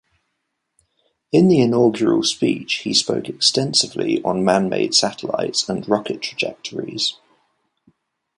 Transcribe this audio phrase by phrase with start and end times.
[1.31, 7.19] In the inaugural speech he spoke extensively on man-made satellites and rocket trajectories.